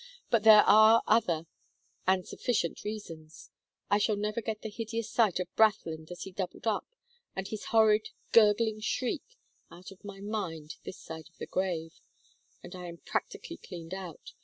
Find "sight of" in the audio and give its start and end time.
5.11-5.55